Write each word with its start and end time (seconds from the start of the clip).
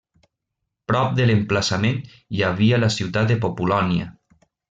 Prop 0.91 1.11
de 1.19 1.27
l'emplaçament 1.31 1.99
hi 2.37 2.43
havia 2.49 2.79
la 2.85 2.91
ciutat 2.97 3.31
de 3.35 3.39
Populònia. 3.47 4.09